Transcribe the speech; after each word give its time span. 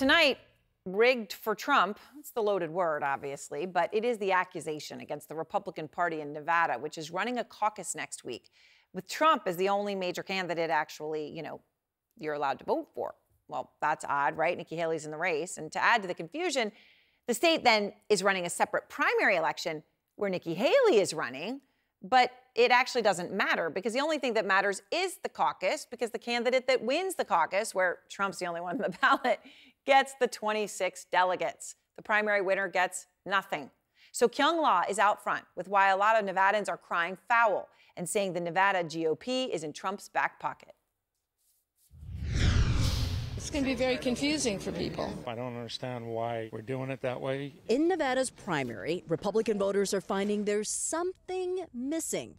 tonight, 0.00 0.38
rigged 0.86 1.34
for 1.34 1.54
Trump. 1.54 1.98
It's 2.18 2.30
the 2.30 2.40
loaded 2.40 2.70
word, 2.70 3.02
obviously, 3.02 3.66
but 3.66 3.90
it 3.92 4.02
is 4.02 4.16
the 4.16 4.32
accusation 4.32 5.00
against 5.00 5.28
the 5.28 5.34
Republican 5.34 5.88
Party 5.88 6.22
in 6.22 6.32
Nevada, 6.32 6.78
which 6.78 6.96
is 6.96 7.10
running 7.10 7.36
a 7.36 7.44
caucus 7.44 7.94
next 7.94 8.24
week 8.24 8.48
with 8.94 9.06
Trump 9.06 9.42
as 9.44 9.58
the 9.58 9.68
only 9.68 9.94
major 9.94 10.22
candidate 10.22 10.70
actually, 10.70 11.28
you 11.28 11.42
know, 11.42 11.60
you're 12.18 12.32
allowed 12.32 12.58
to 12.60 12.64
vote 12.64 12.88
for. 12.94 13.14
Well, 13.46 13.72
that's 13.82 14.06
odd, 14.08 14.38
right? 14.38 14.56
Nikki 14.56 14.74
Haley's 14.74 15.04
in 15.04 15.10
the 15.10 15.18
race. 15.18 15.58
And 15.58 15.70
to 15.72 15.84
add 15.84 16.00
to 16.00 16.08
the 16.08 16.14
confusion, 16.14 16.72
the 17.26 17.34
state 17.34 17.62
then 17.62 17.92
is 18.08 18.22
running 18.22 18.46
a 18.46 18.50
separate 18.50 18.88
primary 18.88 19.36
election 19.36 19.82
where 20.16 20.30
Nikki 20.30 20.54
Haley 20.54 20.98
is 20.98 21.12
running, 21.12 21.60
but 22.02 22.30
it 22.54 22.70
actually 22.70 23.02
doesn't 23.02 23.32
matter 23.32 23.70
because 23.70 23.92
the 23.92 24.00
only 24.00 24.18
thing 24.18 24.34
that 24.34 24.46
matters 24.46 24.82
is 24.90 25.18
the 25.22 25.28
caucus 25.28 25.86
because 25.88 26.10
the 26.10 26.18
candidate 26.18 26.66
that 26.66 26.82
wins 26.82 27.14
the 27.14 27.24
caucus, 27.24 27.74
where 27.74 27.98
Trump's 28.08 28.38
the 28.38 28.46
only 28.46 28.60
one 28.60 28.82
on 28.82 28.90
the 28.90 28.98
ballot, 29.02 29.40
gets 29.86 30.14
the 30.20 30.26
26 30.26 31.06
delegates. 31.12 31.76
The 31.96 32.02
primary 32.02 32.42
winner 32.42 32.68
gets 32.68 33.06
nothing. 33.26 33.70
So 34.12 34.28
Kyung 34.28 34.60
Lah 34.60 34.84
is 34.88 34.98
out 34.98 35.22
front 35.22 35.44
with 35.56 35.68
why 35.68 35.88
a 35.88 35.96
lot 35.96 36.20
of 36.20 36.28
Nevadans 36.28 36.68
are 36.68 36.76
crying 36.76 37.16
foul 37.28 37.68
and 37.96 38.08
saying 38.08 38.32
the 38.32 38.40
Nevada 38.40 38.82
GOP 38.82 39.48
is 39.48 39.62
in 39.62 39.72
Trump's 39.72 40.08
back 40.08 40.40
pocket. 40.40 40.74
It's 43.36 43.48
going 43.48 43.64
to 43.64 43.70
be 43.70 43.74
very 43.74 43.96
confusing 43.96 44.58
for 44.58 44.70
people. 44.70 45.12
I 45.26 45.34
don't 45.34 45.56
understand 45.56 46.06
why 46.06 46.50
we're 46.52 46.60
doing 46.60 46.90
it 46.90 47.00
that 47.02 47.20
way. 47.20 47.54
In 47.68 47.88
Nevada's 47.88 48.30
primary, 48.30 49.02
Republican 49.08 49.58
voters 49.58 49.94
are 49.94 50.00
finding 50.00 50.44
there's 50.44 50.68
something 50.68 51.64
missing. 51.72 52.34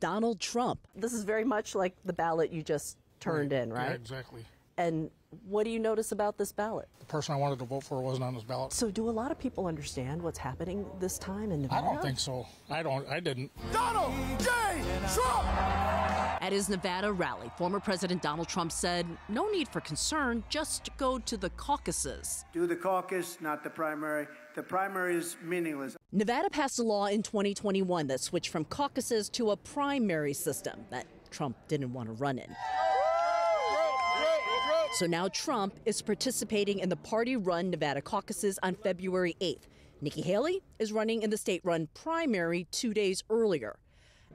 Donald 0.00 0.40
Trump. 0.40 0.80
This 0.96 1.12
is 1.12 1.24
very 1.24 1.44
much 1.44 1.74
like 1.74 1.94
the 2.04 2.12
ballot 2.12 2.50
you 2.50 2.62
just 2.62 2.96
turned 3.20 3.52
in, 3.52 3.70
right? 3.70 3.90
Yeah, 3.90 3.94
exactly. 3.94 4.44
And 4.76 5.10
what 5.46 5.64
do 5.64 5.70
you 5.70 5.78
notice 5.78 6.12
about 6.12 6.38
this 6.38 6.52
ballot? 6.52 6.88
The 6.98 7.04
person 7.06 7.34
I 7.34 7.38
wanted 7.38 7.58
to 7.60 7.64
vote 7.64 7.84
for 7.84 8.00
wasn't 8.00 8.24
on 8.24 8.34
this 8.34 8.42
ballot. 8.42 8.72
So, 8.72 8.90
do 8.90 9.08
a 9.08 9.12
lot 9.12 9.30
of 9.30 9.38
people 9.38 9.66
understand 9.66 10.22
what's 10.22 10.38
happening 10.38 10.84
this 10.98 11.18
time 11.18 11.52
in 11.52 11.62
Nevada? 11.62 11.86
I 11.86 11.92
don't 11.92 12.02
think 12.02 12.18
so. 12.18 12.46
I 12.68 12.82
don't. 12.82 13.06
I 13.08 13.20
didn't. 13.20 13.50
Donald 13.72 14.12
J. 14.38 14.46
Trump. 15.14 15.46
At 16.42 16.52
his 16.52 16.68
Nevada 16.68 17.12
rally, 17.12 17.50
former 17.58 17.78
President 17.80 18.22
Donald 18.22 18.48
Trump 18.48 18.72
said, 18.72 19.06
"No 19.28 19.48
need 19.50 19.68
for 19.68 19.80
concern. 19.80 20.42
Just 20.48 20.88
go 20.96 21.18
to 21.18 21.36
the 21.36 21.50
caucuses." 21.50 22.44
Do 22.52 22.66
the 22.66 22.76
caucus, 22.76 23.38
not 23.40 23.62
the 23.62 23.70
primary. 23.70 24.26
The 24.54 24.62
primary 24.62 25.16
is 25.16 25.36
meaningless. 25.42 25.96
Nevada 26.12 26.50
passed 26.50 26.78
a 26.78 26.82
law 26.82 27.06
in 27.06 27.22
2021 27.22 28.06
that 28.08 28.20
switched 28.20 28.50
from 28.50 28.64
caucuses 28.64 29.28
to 29.30 29.50
a 29.50 29.56
primary 29.56 30.32
system 30.32 30.86
that 30.90 31.06
Trump 31.30 31.56
didn't 31.68 31.92
want 31.92 32.08
to 32.08 32.14
run 32.14 32.38
in. 32.38 32.56
So 34.92 35.06
now 35.06 35.28
Trump 35.28 35.78
is 35.86 36.02
participating 36.02 36.80
in 36.80 36.88
the 36.88 36.96
party 36.96 37.36
run 37.36 37.70
Nevada 37.70 38.02
caucuses 38.02 38.58
on 38.64 38.74
February 38.74 39.36
8th. 39.40 39.68
Nikki 40.00 40.20
Haley 40.20 40.62
is 40.80 40.90
running 40.90 41.22
in 41.22 41.30
the 41.30 41.36
state 41.36 41.60
run 41.64 41.88
primary 41.94 42.66
two 42.72 42.92
days 42.92 43.22
earlier. 43.30 43.78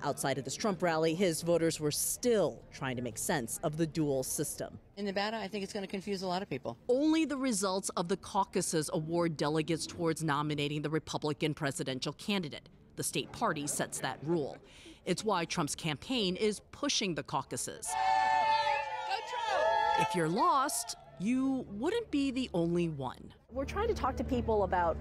Outside 0.01 0.37
of 0.37 0.45
this 0.45 0.55
Trump 0.55 0.81
rally, 0.81 1.13
his 1.13 1.41
voters 1.41 1.79
were 1.81 1.91
still 1.91 2.61
trying 2.73 2.95
to 2.95 3.01
make 3.01 3.17
sense 3.17 3.59
of 3.63 3.75
the 3.75 3.85
dual 3.85 4.23
system. 4.23 4.79
In 4.95 5.05
Nevada, 5.05 5.37
I 5.37 5.49
think 5.49 5.63
it's 5.63 5.73
going 5.73 5.85
to 5.85 5.91
confuse 5.91 6.21
a 6.21 6.27
lot 6.27 6.41
of 6.41 6.49
people. 6.49 6.77
Only 6.87 7.25
the 7.25 7.37
results 7.37 7.89
of 7.97 8.07
the 8.07 8.17
caucuses 8.17 8.89
award 8.93 9.35
delegates 9.35 9.85
towards 9.85 10.23
nominating 10.23 10.81
the 10.81 10.89
Republican 10.89 11.53
presidential 11.53 12.13
candidate. 12.13 12.69
The 12.95 13.03
state 13.03 13.29
party 13.33 13.67
sets 13.67 13.99
that 13.99 14.19
rule. 14.23 14.57
It's 15.05 15.23
why 15.25 15.45
Trump's 15.45 15.75
campaign 15.75 16.37
is 16.37 16.61
pushing 16.71 17.13
the 17.13 17.23
caucuses. 17.23 17.89
If 19.97 20.13
you're 20.13 20.27
lost, 20.27 20.97
you 21.19 21.65
wouldn't 21.71 22.11
be 22.11 22.29
the 22.29 22.49
only 22.53 22.89
one. 22.89 23.33
We're 23.49 23.63
trying 23.63 23.87
to 23.87 23.93
talk 23.93 24.17
to 24.17 24.25
people 24.25 24.63
about 24.63 24.97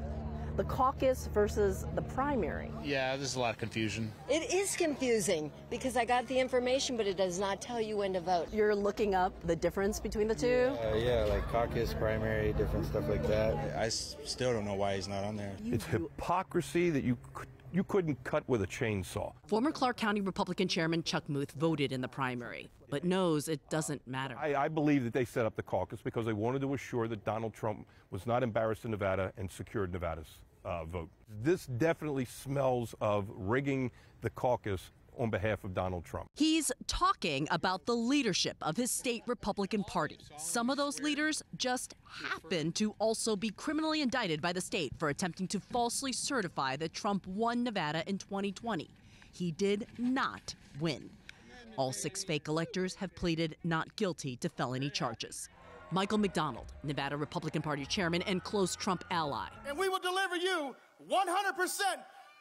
the 0.57 0.63
caucus 0.63 1.29
versus 1.35 1.85
the 1.97 2.03
primary. 2.03 2.71
Yeah, 2.85 3.17
there's 3.17 3.35
a 3.35 3.41
lot 3.41 3.51
of 3.51 3.59
confusion. 3.59 4.13
It 4.29 4.55
is 4.55 4.77
confusing 4.77 5.51
because 5.69 5.97
I 5.97 6.05
got 6.05 6.29
the 6.29 6.39
information, 6.39 6.97
but 6.97 7.09
it 7.09 7.17
does 7.17 7.41
not 7.41 7.61
tell 7.61 7.81
you 7.81 7.97
when 7.97 8.13
to 8.13 8.21
vote. 8.21 8.47
You're 8.53 8.77
looking 8.77 9.17
up 9.17 9.33
the 9.49 9.57
difference 9.57 9.99
between 9.99 10.29
the 10.29 10.35
two? 10.37 10.71
Uh, 10.85 10.95
yeah, 10.95 11.25
like 11.25 11.43
caucus, 11.49 11.93
primary, 11.93 12.53
different 12.53 12.87
stuff 12.87 13.09
like 13.09 13.27
that. 13.27 13.77
I 13.77 13.89
still 13.89 14.53
don't 14.53 14.65
know 14.65 14.75
why 14.75 14.95
he's 14.95 15.09
not 15.09 15.25
on 15.25 15.35
there. 15.35 15.55
It's 15.65 15.87
hypocrisy 15.87 16.91
that 16.91 17.03
you 17.03 17.19
you 17.75 17.83
couldn't 17.83 18.23
cut 18.23 18.49
with 18.49 18.63
a 18.63 18.67
chainsaw. 18.67 19.33
Former 19.49 19.73
Clark 19.73 19.97
County 19.97 20.21
Republican 20.21 20.69
Chairman 20.69 21.03
Chuck 21.03 21.29
Muth 21.29 21.51
voted 21.53 21.91
in 21.91 22.01
the 22.01 22.07
primary, 22.07 22.69
but 22.89 23.03
knows 23.03 23.49
it 23.49 23.61
doesn't 23.69 24.07
matter. 24.07 24.37
I, 24.39 24.55
I, 24.55 24.69
believe 24.69 25.03
that 25.03 25.13
they 25.13 25.25
set 25.25 25.45
up 25.45 25.57
the 25.57 25.63
caucus 25.63 26.01
because 26.01 26.25
they 26.25 26.33
wanted 26.33 26.61
to 26.63 26.75
assure 26.75 27.09
that 27.09 27.25
Donald 27.25 27.53
Trump 27.53 27.85
was 28.13 28.27
not 28.27 28.45
embarrassed 28.45 28.85
in 28.85 28.93
Nevada 28.93 29.33
and 29.37 29.51
secured 29.51 29.93
Nevada's 29.93 30.39
uh, 30.65 30.85
vote. 30.85 31.11
This 31.43 31.67
definitely 31.67 32.27
smells 32.27 32.95
of 33.01 33.27
rigging 33.35 33.91
the 34.21 34.31
caucus 34.31 34.93
on 35.19 35.31
behalf 35.31 35.65
of 35.65 35.75
Donald 35.75 36.05
Trump. 36.05 36.29
He's 36.35 36.71
talking 36.87 37.49
about 37.51 37.87
the 37.87 37.95
leadership 37.95 38.57
of 38.63 38.77
his 38.77 38.91
state 38.91 39.23
Republican 39.27 39.85
Party. 39.85 40.19
Some 40.37 40.71
of 40.71 40.77
those 40.77 41.01
leaders 41.01 41.43
just 41.57 41.95
happen 42.07 42.73
to 42.73 42.95
also 42.99 43.37
be 43.37 43.51
criminally 43.51 44.03
indicted 44.03 44.41
by 44.41 44.53
the 44.53 44.61
state 44.61 44.93
for 44.99 45.09
attempting 45.09 45.49
to 45.49 45.61
falsely 45.61 46.13
certify 46.13 46.77
that 46.77 46.93
Trump 46.93 47.27
won 47.27 47.63
Nevada 47.63 48.03
in 48.07 48.19
2020. 48.19 48.89
He 49.33 49.51
did 49.51 49.87
not 49.99 50.55
win. 50.81 51.11
All 51.77 51.93
six 51.93 52.23
fake 52.23 52.47
electors 52.49 52.95
have 52.97 53.15
pleaded 53.17 53.57
not 53.65 53.97
guilty 53.97 54.37
to 54.37 54.49
felony 54.49 54.91
charges. 54.91 55.49
Michael 55.91 56.19
McDonald, 56.19 56.73
Nevada 56.83 57.17
Republican 57.17 57.63
Party 57.63 57.85
chairman 57.85 58.23
and 58.23 58.43
close 58.43 58.75
Trump 58.77 59.05
ally. 59.11 59.49
And 59.69 59.79
we 59.79 59.89
will 59.89 59.99
deliver 59.99 60.37
you 60.37 60.75
100% 61.09 61.81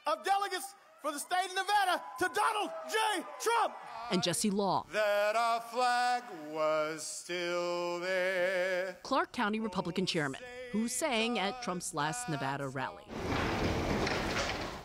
of 0.07 0.23
delegates 0.23 0.75
for 1.03 1.11
the 1.11 1.19
state 1.19 1.49
of 1.49 1.55
Nevada 1.55 2.01
to 2.17 2.31
Donald 2.33 2.71
J. 2.89 3.23
Trump. 3.41 3.73
And 4.09 4.23
Jesse 4.23 4.49
Law. 4.49 4.85
That 4.93 5.35
our 5.35 5.59
flag 5.59 6.23
was 6.49 7.03
still 7.05 7.99
there. 7.99 8.97
Clark 9.03 9.33
County 9.33 9.59
Republican 9.59 10.05
chairman, 10.05 10.39
who 10.71 10.87
sang 10.87 11.39
at 11.39 11.61
Trump's 11.61 11.93
last 11.93 12.29
Nevada 12.29 12.69
rally. 12.69 13.03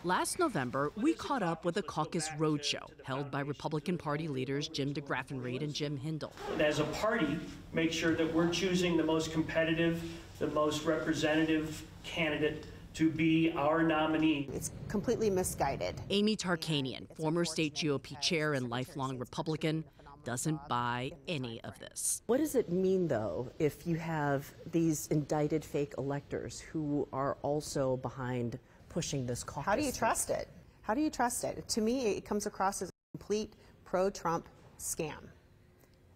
Last 0.03 0.39
November, 0.39 0.91
we 0.97 1.13
caught 1.13 1.43
up 1.43 1.63
with 1.63 1.77
a 1.77 1.81
caucus 1.81 2.27
roadshow 2.37 2.89
held 3.03 3.31
by 3.31 3.39
Republican 3.41 3.97
Party 3.97 4.27
leaders 4.27 4.67
Jim 4.67 4.93
DeGraffenreid 4.93 5.61
and 5.61 5.73
Jim 5.73 5.95
Hindle. 5.95 6.33
As 6.59 6.79
a 6.79 6.85
party, 6.85 7.39
make 7.71 7.93
sure 7.93 8.13
that 8.15 8.33
we're 8.33 8.49
choosing 8.49 8.97
the 8.97 9.03
most 9.03 9.31
competitive, 9.31 10.01
the 10.39 10.47
most 10.47 10.83
representative 10.83 11.83
candidate 12.03 12.65
to 12.93 13.09
be 13.09 13.51
our 13.55 13.83
nominee. 13.83 14.49
It's 14.53 14.71
completely 14.87 15.29
misguided. 15.29 16.01
Amy 16.09 16.35
Tarkanian, 16.35 17.07
former 17.15 17.45
state 17.45 17.75
GOP 17.75 18.19
chair 18.19 18.53
and 18.53 18.69
lifelong 18.69 19.17
Republican, 19.17 19.83
doesn't 20.23 20.59
buy 20.67 21.11
any 21.27 21.61
of 21.63 21.79
this. 21.79 22.21
What 22.27 22.37
does 22.37 22.55
it 22.55 22.69
mean, 22.69 23.07
though, 23.07 23.51
if 23.57 23.87
you 23.87 23.95
have 23.95 24.51
these 24.71 25.07
indicted 25.07 25.63
fake 25.63 25.93
electors 25.97 26.59
who 26.59 27.07
are 27.13 27.37
also 27.41 27.97
behind 27.97 28.59
pushing 28.89 29.25
this 29.25 29.43
caucus? 29.43 29.65
How 29.65 29.75
do 29.75 29.83
you 29.83 29.91
trust 29.91 30.29
it? 30.29 30.47
How 30.81 30.93
do 30.93 31.01
you 31.01 31.09
trust 31.09 31.43
it? 31.43 31.67
To 31.69 31.81
me, 31.81 32.17
it 32.17 32.25
comes 32.25 32.45
across 32.45 32.81
as 32.81 32.89
a 32.89 33.17
complete 33.17 33.53
pro 33.85 34.09
Trump 34.09 34.47
scam. 34.77 35.29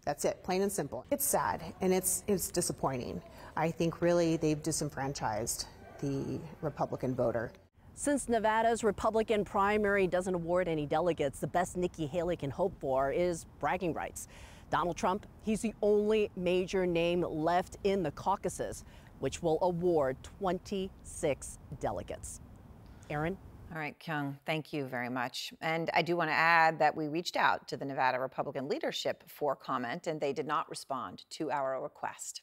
That's 0.05 0.25
it, 0.25 0.43
plain 0.43 0.61
and 0.61 0.71
simple. 0.71 1.05
It's 1.11 1.23
sad 1.23 1.61
and 1.79 1.93
it's, 1.93 2.23
it's 2.27 2.51
disappointing. 2.51 3.21
I 3.55 3.71
think 3.71 4.01
really 4.01 4.35
they've 4.35 4.61
disenfranchised 4.61 5.65
the 6.03 6.39
Republican 6.61 7.15
voter. 7.15 7.51
Since 7.95 8.27
Nevada's 8.27 8.83
Republican 8.83 9.45
primary 9.45 10.05
doesn't 10.05 10.33
award 10.33 10.67
any 10.67 10.85
delegates, 10.85 11.39
the 11.39 11.47
best 11.47 11.77
Nikki 11.77 12.05
Haley 12.05 12.35
can 12.35 12.49
hope 12.49 12.73
for 12.79 13.11
is 13.11 13.45
bragging 13.59 13.93
rights. 13.93 14.27
Donald 14.69 14.97
Trump, 14.97 15.25
he's 15.43 15.61
the 15.61 15.73
only 15.81 16.29
major 16.35 16.85
name 16.85 17.21
left 17.21 17.77
in 17.83 18.03
the 18.03 18.11
caucuses, 18.11 18.83
which 19.19 19.41
will 19.41 19.59
award 19.61 20.17
26 20.39 21.59
delegates. 21.79 22.41
Erin? 23.09 23.37
All 23.71 23.79
right, 23.79 23.95
Kyung, 23.99 24.37
thank 24.45 24.73
you 24.73 24.85
very 24.85 25.09
much. 25.09 25.53
And 25.61 25.89
I 25.93 26.01
do 26.01 26.17
want 26.17 26.29
to 26.29 26.35
add 26.35 26.79
that 26.79 26.95
we 26.95 27.07
reached 27.07 27.37
out 27.37 27.67
to 27.69 27.77
the 27.77 27.85
Nevada 27.85 28.19
Republican 28.19 28.67
leadership 28.67 29.23
for 29.27 29.55
comment, 29.55 30.07
and 30.07 30.19
they 30.19 30.33
did 30.33 30.47
not 30.47 30.69
respond 30.69 31.23
to 31.31 31.49
our 31.51 31.81
request. 31.81 32.41